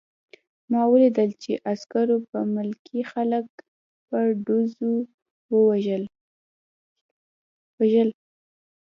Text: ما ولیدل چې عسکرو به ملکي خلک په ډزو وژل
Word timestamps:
ما 0.71 0.81
ولیدل 0.93 1.29
چې 1.43 1.51
عسکرو 1.71 2.17
به 2.29 2.39
ملکي 2.55 3.01
خلک 3.11 3.47
په 4.07 4.17
ډزو 4.45 4.93
وژل 7.79 8.09